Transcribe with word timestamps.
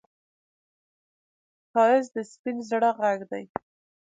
ښایست 1.71 2.11
د 2.15 2.17
سپين 2.31 2.57
زړه 2.69 2.89
غږ 2.99 3.19
دی 3.31 3.43